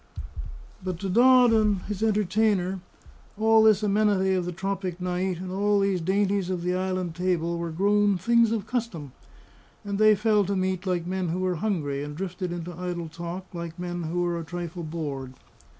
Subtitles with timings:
[0.83, 2.79] But to Dodd and his entertainer,
[3.37, 7.59] all this amenity of the tropic night and all these dainties of the island table,
[7.59, 9.11] were grown things of custom;
[9.85, 13.45] and they fell to meat like men who were hungry, and drifted into idle talk
[13.53, 15.35] like men who were a trifle bored.